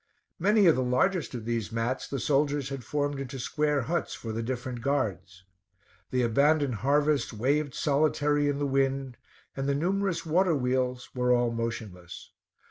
[0.39, 4.31] Many of the largest of these mats the soldiers had formed into square huts for
[4.33, 5.43] the different guards.
[6.09, 9.17] The abandoned harvests waved solitary in the wind,
[9.55, 12.31] and the numerous water wheels were all motionless.